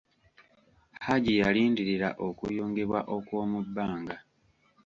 Haji 1.05 1.33
yalindirira 1.41 2.09
okuyungibwa 2.27 2.99
okw'omu 3.15 3.59
bbanga. 3.67 4.15